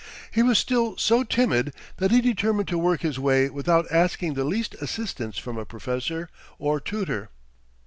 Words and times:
He 0.31 0.41
was 0.41 0.57
still 0.57 0.97
so 0.97 1.23
timid 1.23 1.75
that 1.97 2.09
he 2.09 2.21
determined 2.21 2.67
to 2.69 2.77
work 2.79 3.01
his 3.01 3.19
way 3.19 3.51
without 3.51 3.85
asking 3.91 4.33
the 4.33 4.43
least 4.43 4.73
assistance 4.81 5.37
from 5.37 5.59
a 5.59 5.63
professor 5.63 6.27
or 6.57 6.79
tutor. 6.79 7.29